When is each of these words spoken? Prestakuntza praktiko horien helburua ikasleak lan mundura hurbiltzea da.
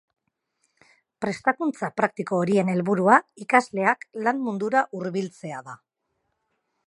Prestakuntza 1.25 1.89
praktiko 2.01 2.39
horien 2.45 2.71
helburua 2.73 3.19
ikasleak 3.45 4.09
lan 4.29 4.43
mundura 4.49 4.85
hurbiltzea 5.01 5.63
da. 5.69 5.81